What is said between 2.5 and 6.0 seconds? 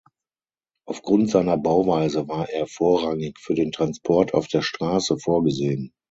vorrangig für den Transport auf der Straße vorgesehen.